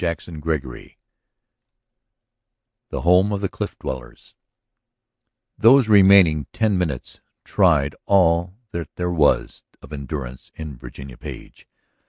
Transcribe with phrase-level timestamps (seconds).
[0.03, 0.91] CHAPTER VII IN
[2.89, 4.33] THE HOME OF CLIFF DWELLERS
[5.59, 11.67] Those remaining ten minutes tried all that there was of endurance in Virginia Page.